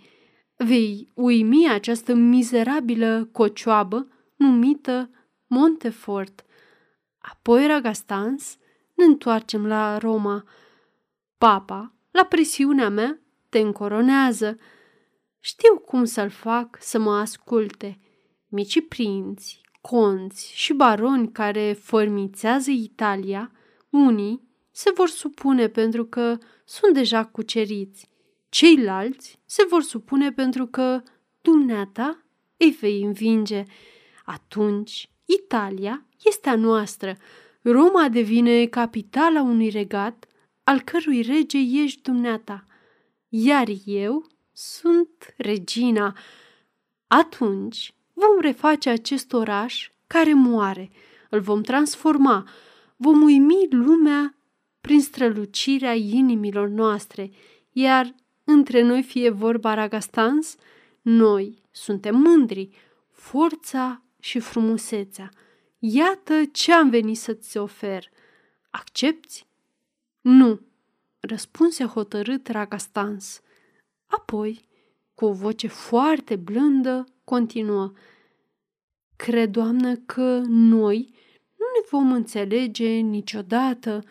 Vei 0.64 1.10
uimi 1.14 1.68
această 1.68 2.14
mizerabilă 2.14 3.28
cocioabă 3.32 4.08
numită 4.36 5.10
Montefort. 5.46 6.44
Apoi, 7.18 7.66
Ragastans, 7.66 8.56
ne 8.94 9.04
întoarcem 9.04 9.66
la 9.66 9.98
Roma. 9.98 10.44
Papa, 11.38 11.94
la 12.10 12.24
presiunea 12.24 12.88
mea, 12.88 13.18
te 13.48 13.58
încoronează. 13.58 14.56
Știu 15.40 15.78
cum 15.78 16.04
să-l 16.04 16.30
fac 16.30 16.78
să 16.80 16.98
mă 16.98 17.12
asculte. 17.12 17.98
Micii 18.48 18.82
prinți, 18.82 19.60
conți 19.80 20.52
și 20.54 20.72
baroni 20.72 21.32
care 21.32 21.72
formițează 21.72 22.70
Italia, 22.70 23.52
unii 23.90 24.48
se 24.70 24.90
vor 24.94 25.08
supune 25.08 25.68
pentru 25.68 26.04
că 26.04 26.38
sunt 26.64 26.94
deja 26.94 27.24
cuceriți, 27.24 28.11
ceilalți 28.52 29.38
se 29.44 29.64
vor 29.68 29.82
supune 29.82 30.32
pentru 30.32 30.66
că 30.66 31.02
dumneata 31.40 32.22
îi 32.56 32.70
vei 32.80 33.02
învinge. 33.02 33.64
Atunci, 34.24 35.10
Italia 35.24 36.06
este 36.24 36.48
a 36.48 36.56
noastră. 36.56 37.16
Roma 37.62 38.08
devine 38.08 38.66
capitala 38.66 39.42
unui 39.42 39.68
regat 39.68 40.26
al 40.64 40.80
cărui 40.80 41.22
rege 41.22 41.58
ești 41.58 42.02
dumneata, 42.02 42.66
iar 43.28 43.68
eu 43.84 44.26
sunt 44.52 45.34
regina. 45.36 46.16
Atunci 47.06 47.94
vom 48.12 48.40
reface 48.40 48.90
acest 48.90 49.32
oraș 49.32 49.90
care 50.06 50.34
moare, 50.34 50.90
îl 51.30 51.40
vom 51.40 51.62
transforma, 51.62 52.48
vom 52.96 53.22
uimi 53.22 53.66
lumea 53.70 54.36
prin 54.80 55.00
strălucirea 55.00 55.94
inimilor 55.94 56.68
noastre, 56.68 57.30
iar 57.70 58.14
între 58.44 58.82
noi 58.82 59.02
fie 59.02 59.30
vorba 59.30 59.74
Ragastans, 59.74 60.56
noi 61.02 61.62
suntem 61.70 62.16
mândri, 62.16 62.70
forța 63.10 64.02
și 64.20 64.38
frumusețea. 64.38 65.30
Iată 65.78 66.44
ce 66.52 66.72
am 66.72 66.90
venit 66.90 67.18
să-ți 67.18 67.56
ofer. 67.56 68.10
Accepti? 68.70 69.46
Nu, 70.20 70.60
răspunse 71.20 71.84
hotărât 71.84 72.48
Ragastans. 72.48 73.40
Apoi, 74.06 74.68
cu 75.14 75.24
o 75.24 75.32
voce 75.32 75.66
foarte 75.66 76.36
blândă, 76.36 77.04
continuă. 77.24 77.92
Cred, 79.16 79.50
doamnă, 79.50 79.96
că 79.96 80.42
noi 80.46 81.14
nu 81.56 81.66
ne 81.74 81.86
vom 81.90 82.12
înțelege 82.12 82.88
niciodată. 82.88 84.04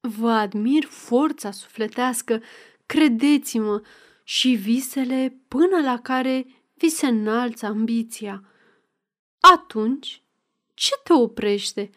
Vă 0.00 0.30
admir 0.30 0.84
forța 0.84 1.50
sufletească, 1.50 2.42
credeți-mă, 2.94 3.82
și 4.24 4.48
visele 4.48 5.38
până 5.48 5.80
la 5.82 5.98
care 5.98 6.46
vi 6.74 6.88
se 6.88 7.06
înalță 7.06 7.66
ambiția. 7.66 8.44
Atunci, 9.40 10.22
ce 10.74 10.92
te 11.04 11.12
oprește?" 11.12 11.90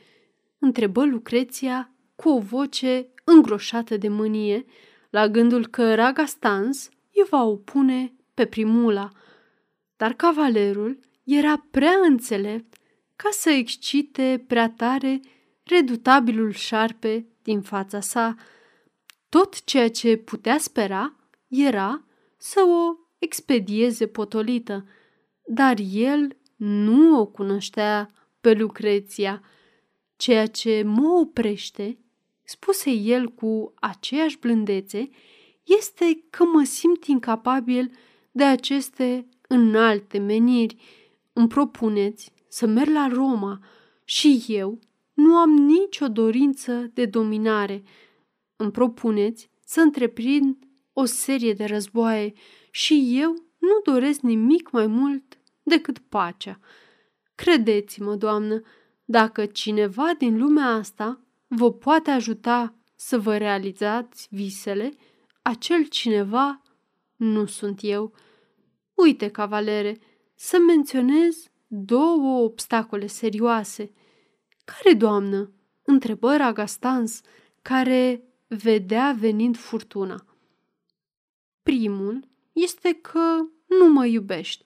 întrebă 0.59 1.05
Lucreția 1.05 1.91
cu 2.15 2.29
o 2.29 2.39
voce 2.39 3.07
îngroșată 3.23 3.97
de 3.97 4.07
mânie, 4.07 4.65
la 5.09 5.27
gândul 5.27 5.67
că 5.67 5.95
Raga 5.95 6.25
Stans 6.25 6.89
îi 7.13 7.25
va 7.29 7.43
opune 7.43 8.13
pe 8.33 8.45
primula. 8.45 9.09
Dar 9.97 10.13
cavalerul 10.13 10.99
era 11.23 11.65
prea 11.71 11.93
înțelept 12.07 12.77
ca 13.15 13.29
să 13.31 13.49
excite 13.49 14.43
prea 14.47 14.69
tare 14.69 15.19
redutabilul 15.63 16.51
șarpe 16.51 17.25
din 17.43 17.61
fața 17.61 17.99
sa. 17.99 18.35
Tot 19.29 19.63
ceea 19.63 19.89
ce 19.89 20.17
putea 20.17 20.57
spera 20.57 21.15
era 21.47 22.03
să 22.37 22.59
o 22.67 22.95
expedieze 23.17 24.07
potolită, 24.07 24.85
dar 25.45 25.77
el 25.91 26.37
nu 26.55 27.19
o 27.19 27.25
cunoștea 27.25 28.09
pe 28.41 28.53
Lucreția. 28.53 29.41
Ceea 30.15 30.47
ce 30.47 30.83
mă 30.85 31.07
oprește, 31.07 31.97
spuse 32.43 32.89
el 32.89 33.27
cu 33.27 33.73
aceeași 33.75 34.39
blândețe, 34.39 35.09
este 35.63 36.25
că 36.29 36.43
mă 36.43 36.63
simt 36.63 37.05
incapabil 37.05 37.91
de 38.31 38.43
aceste 38.43 39.27
înalte 39.47 40.17
meniri. 40.17 40.75
Îmi 41.33 41.47
propuneți 41.47 42.31
să 42.47 42.65
merg 42.65 42.89
la 42.89 43.07
Roma 43.07 43.59
și 44.03 44.45
eu 44.47 44.79
nu 45.13 45.35
am 45.35 45.49
nicio 45.49 46.07
dorință 46.07 46.91
de 46.93 47.05
dominare. 47.05 47.83
Îmi 48.57 48.71
propuneți 48.71 49.49
să 49.65 49.81
întreprind 49.81 50.57
o 50.93 51.05
serie 51.05 51.53
de 51.53 51.65
războaie 51.65 52.33
și 52.71 53.19
eu 53.21 53.31
nu 53.57 53.79
doresc 53.83 54.19
nimic 54.19 54.71
mai 54.71 54.87
mult 54.87 55.37
decât 55.63 55.99
pacea. 55.99 56.59
Credeți-mă, 57.35 58.15
doamnă, 58.15 58.61
dacă 59.05 59.45
cineva 59.45 60.13
din 60.17 60.37
lumea 60.37 60.67
asta 60.67 61.21
vă 61.47 61.71
poate 61.73 62.11
ajuta 62.11 62.73
să 62.95 63.19
vă 63.19 63.37
realizați 63.37 64.27
visele, 64.31 64.93
acel 65.41 65.85
cineva 65.85 66.61
nu 67.15 67.45
sunt 67.45 67.79
eu. 67.83 68.13
Uite, 68.93 69.29
cavalere, 69.29 69.97
să 70.35 70.57
menționez 70.67 71.47
două 71.67 72.43
obstacole 72.43 73.07
serioase. 73.07 73.91
Care, 74.65 74.95
doamnă? 74.95 75.51
întrebă 75.83 76.35
Ragastans, 76.35 77.21
care 77.61 78.26
vedea 78.47 79.15
venind 79.19 79.57
furtuna. 79.57 80.25
Primul 81.63 82.27
este 82.51 82.93
că 82.93 83.45
nu 83.65 83.91
mă 83.91 84.05
iubești. 84.05 84.63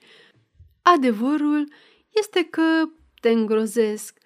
Adevărul 0.81 1.71
este 2.09 2.43
că 2.43 2.89
te 3.21 3.29
îngrozesc. 3.29 4.19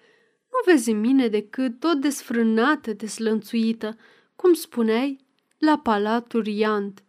Nu 0.50 0.72
vezi 0.72 0.90
în 0.90 1.00
mine 1.00 1.28
decât 1.28 1.84
o 1.84 1.94
desfrânată, 1.94 2.92
deslănțuită, 2.92 3.96
cum 4.36 4.52
spuneai, 4.52 5.26
la 5.58 5.78
palatul 5.78 6.46
Iant. 6.46 7.04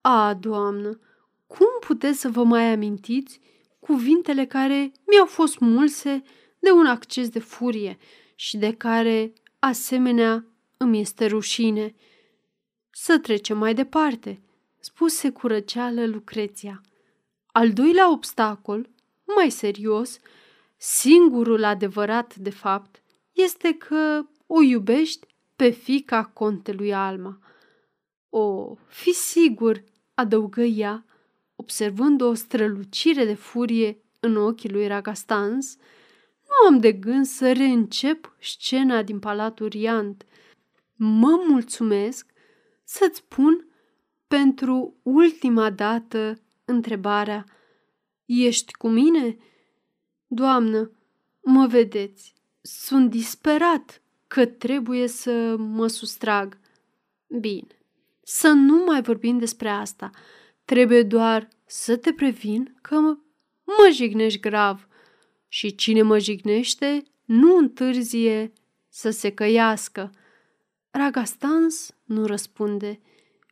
A, 0.00 0.34
doamnă, 0.34 1.00
cum 1.46 1.66
puteți 1.80 2.20
să 2.20 2.28
vă 2.28 2.44
mai 2.44 2.72
amintiți 2.72 3.40
cuvintele 3.78 4.46
care 4.46 4.92
mi-au 5.06 5.26
fost 5.26 5.58
mulse 5.58 6.22
de 6.58 6.70
un 6.70 6.86
acces 6.86 7.28
de 7.28 7.38
furie 7.38 7.98
și 8.34 8.56
de 8.56 8.72
care, 8.74 9.32
asemenea, 9.58 10.46
îmi 10.78 11.00
este 11.00 11.26
rușine. 11.26 11.94
Să 12.90 13.18
trecem 13.18 13.58
mai 13.58 13.74
departe, 13.74 14.40
spuse 14.78 15.30
cu 15.30 15.46
răceală 15.46 16.06
Lucreția. 16.06 16.80
Al 17.46 17.72
doilea 17.72 18.10
obstacol, 18.10 18.88
mai 19.36 19.50
serios, 19.50 20.18
singurul 20.76 21.64
adevărat 21.64 22.34
de 22.34 22.50
fapt, 22.50 23.02
este 23.32 23.74
că 23.74 24.26
o 24.46 24.62
iubești 24.62 25.26
pe 25.56 25.70
fica 25.70 26.24
contelui 26.24 26.94
Alma. 26.94 27.38
O, 28.28 28.74
fi 28.86 29.12
sigur, 29.12 29.84
adăugă 30.14 30.62
ea, 30.62 31.04
observând 31.56 32.20
o 32.20 32.34
strălucire 32.34 33.24
de 33.24 33.34
furie 33.34 34.02
în 34.20 34.36
ochii 34.36 34.70
lui 34.70 34.86
Ragastans, 34.86 35.76
nu 36.48 36.66
am 36.66 36.80
de 36.80 36.92
gând 36.92 37.26
să 37.26 37.52
reîncep 37.52 38.36
scena 38.40 39.02
din 39.02 39.18
Palatul 39.18 39.66
Riant. 39.66 40.26
Mă 41.00 41.44
mulțumesc 41.48 42.32
să-ți 42.84 43.24
pun 43.24 43.66
pentru 44.26 44.96
ultima 45.02 45.70
dată 45.70 46.40
întrebarea 46.64 47.44
Ești 48.24 48.72
cu 48.72 48.88
mine? 48.88 49.36
Doamnă, 50.26 50.90
mă 51.42 51.66
vedeți, 51.66 52.34
sunt 52.60 53.10
disperat 53.10 54.02
că 54.26 54.46
trebuie 54.46 55.06
să 55.08 55.56
mă 55.58 55.86
sustrag. 55.86 56.58
Bine, 57.40 57.78
să 58.22 58.48
nu 58.48 58.84
mai 58.84 59.02
vorbim 59.02 59.38
despre 59.38 59.68
asta. 59.68 60.10
Trebuie 60.64 61.02
doar 61.02 61.48
să 61.66 61.96
te 61.96 62.12
previn 62.12 62.78
că 62.82 63.00
mă 63.64 63.90
jignești 63.92 64.40
grav. 64.40 64.88
Și 65.48 65.74
cine 65.74 66.02
mă 66.02 66.18
jignește 66.18 67.02
nu 67.24 67.56
întârzie 67.56 68.52
să 68.88 69.10
se 69.10 69.30
căiască. 69.30 70.10
Ragastans 70.98 71.94
nu 72.04 72.26
răspunde. 72.26 73.00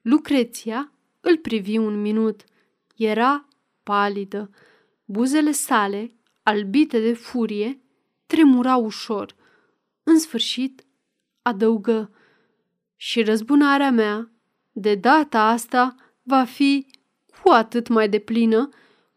Lucreția 0.03 0.93
îl 1.21 1.39
privi 1.39 1.77
un 1.79 2.01
minut. 2.01 2.45
Era 2.97 3.49
palidă. 3.83 4.51
Buzele 5.05 5.53
sale, 5.53 6.13
albite 6.43 7.01
de 7.01 7.13
furie, 7.13 7.81
tremurau 8.27 8.85
ușor. 8.85 9.35
În 10.03 10.19
sfârșit, 10.19 10.85
adăugă, 11.43 12.11
și 12.97 13.23
răzbunarea 13.23 13.91
mea, 13.91 14.31
de 14.73 14.95
data 14.95 15.49
asta, 15.49 15.95
va 16.23 16.45
fi 16.45 16.87
cu 17.43 17.49
atât 17.49 17.89
mai 17.89 18.09
deplină, 18.09 18.69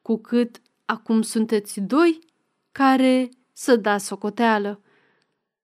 cu 0.01 0.17
cât 0.17 0.61
acum 0.85 1.21
sunteți 1.21 1.79
doi 1.79 2.19
care 2.71 3.29
să 3.53 3.75
da 3.75 3.97
socoteală. 3.97 4.81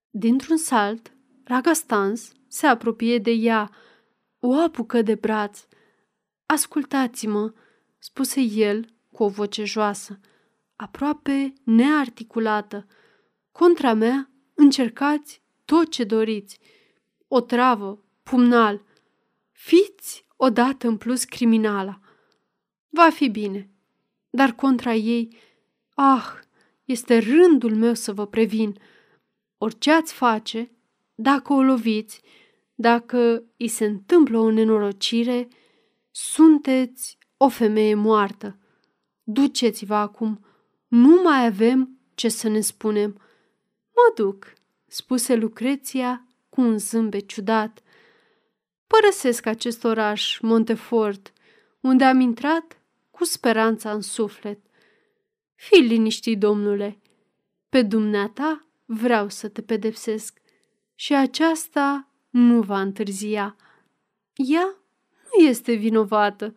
Dintr-un 0.09 0.57
salt, 0.57 1.13
Ragastans 1.43 2.31
se 2.55 2.67
apropie 2.67 3.17
de 3.17 3.31
ea, 3.31 3.71
o 4.39 4.53
apucă 4.53 5.01
de 5.01 5.15
braț. 5.15 5.65
Ascultați-mă, 6.45 7.53
spuse 7.97 8.41
el 8.41 8.85
cu 9.11 9.23
o 9.23 9.27
voce 9.27 9.63
joasă, 9.63 10.19
aproape 10.75 11.53
nearticulată. 11.63 12.87
Contra 13.51 13.93
mea 13.93 14.29
încercați 14.53 15.41
tot 15.65 15.91
ce 15.91 16.03
doriți. 16.03 16.59
O 17.27 17.41
travă, 17.41 18.03
pumnal. 18.23 18.81
Fiți 19.51 20.25
odată 20.35 20.87
în 20.87 20.97
plus 20.97 21.23
criminala. 21.23 21.99
Va 22.89 23.09
fi 23.09 23.29
bine. 23.29 23.69
Dar 24.29 24.51
contra 24.51 24.93
ei, 24.93 25.37
ah, 25.95 26.25
este 26.85 27.17
rândul 27.17 27.75
meu 27.75 27.93
să 27.93 28.13
vă 28.13 28.27
previn. 28.27 28.79
Orice 29.57 29.91
ați 29.91 30.13
face, 30.13 30.71
dacă 31.15 31.53
o 31.53 31.61
loviți, 31.61 32.21
dacă 32.75 33.43
îi 33.57 33.67
se 33.67 33.85
întâmplă 33.85 34.37
o 34.37 34.49
nenorocire, 34.49 35.47
sunteți 36.11 37.17
o 37.37 37.49
femeie 37.49 37.93
moartă. 37.93 38.59
Duceți-vă 39.23 39.95
acum, 39.95 40.45
nu 40.87 41.21
mai 41.23 41.45
avem 41.45 41.99
ce 42.15 42.29
să 42.29 42.47
ne 42.47 42.59
spunem. 42.59 43.21
Mă 43.93 44.23
duc, 44.23 44.53
spuse 44.85 45.35
Lucreția 45.35 46.27
cu 46.49 46.61
un 46.61 46.77
zâmbet 46.77 47.27
ciudat. 47.27 47.81
Părăsesc 48.87 49.45
acest 49.45 49.83
oraș, 49.83 50.39
Montefort, 50.41 51.33
unde 51.79 52.03
am 52.03 52.19
intrat 52.19 52.81
cu 53.11 53.23
speranța 53.23 53.91
în 53.91 54.01
suflet. 54.01 54.59
Fii 55.55 55.81
liniștit, 55.81 56.39
domnule, 56.39 56.99
pe 57.69 57.81
dumneata 57.81 58.67
vreau 58.85 59.29
să 59.29 59.47
te 59.47 59.61
pedepsesc 59.61 60.41
și 60.95 61.15
aceasta 61.15 62.09
nu 62.35 62.61
va 62.61 62.81
întârzia. 62.81 63.55
Ea 64.33 64.75
nu 65.33 65.43
este 65.43 65.73
vinovată. 65.73 66.53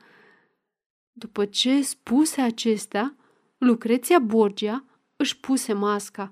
După 1.12 1.45
ce 1.45 1.83
spuse 1.83 2.41
acestea, 2.41 3.17
Lucreția 3.59 4.19
Borgia 4.19 4.85
își 5.17 5.41
puse 5.41 5.73
masca. 5.73 6.31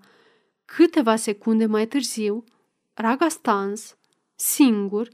Câteva 0.64 1.16
secunde 1.16 1.66
mai 1.66 1.86
târziu, 1.86 2.44
Raga 2.94 3.28
Stans, 3.28 3.96
singur, 4.34 5.08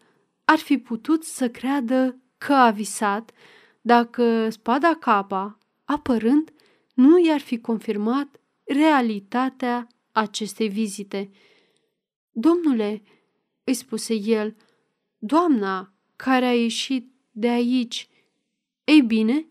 ar 0.44 0.58
fi 0.58 0.78
putut 0.78 1.24
să 1.24 1.48
creadă 1.48 2.16
că 2.38 2.52
a 2.52 2.70
visat 2.70 3.32
dacă 3.80 4.50
spada 4.50 4.94
capa, 4.94 5.58
apărând, 5.84 6.52
nu 6.94 7.24
i-ar 7.24 7.40
fi 7.40 7.58
confirmat 7.58 8.40
realitatea 8.64 9.86
acestei 10.12 10.68
vizite. 10.68 11.30
Domnule, 12.30 13.02
îi 13.64 13.74
spuse 13.74 14.14
el, 14.14 14.56
doamna 15.18 15.92
care 16.16 16.44
a 16.44 16.54
ieșit 16.54 17.12
de 17.30 17.48
aici, 17.48 18.08
ei 18.84 19.00
bine, 19.00 19.46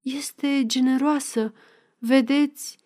este 0.00 0.62
generoasă, 0.66 1.54
vedeți? 1.98 2.78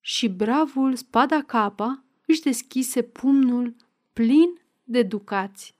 Și 0.00 0.28
bravul 0.28 0.94
spada 0.94 1.42
capa 1.42 2.04
își 2.26 2.40
deschise 2.40 3.02
pumnul 3.02 3.76
plin 4.12 4.60
de 4.84 5.02
ducați. 5.02 5.73